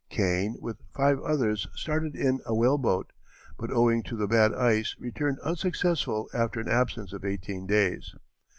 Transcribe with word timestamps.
Kane 0.09 0.57
with 0.59 0.77
five 0.95 1.19
others 1.19 1.67
started 1.75 2.15
in 2.15 2.39
a 2.47 2.55
whaleboat, 2.55 3.13
but 3.59 3.69
owing 3.69 4.01
to 4.05 4.15
the 4.17 4.25
bad 4.25 4.51
ice 4.51 4.95
returned 4.97 5.37
unsuccessful 5.41 6.27
after 6.33 6.59
an 6.59 6.67
absence 6.67 7.13
of 7.13 7.23
eighteen 7.23 7.67
days. 7.67 8.15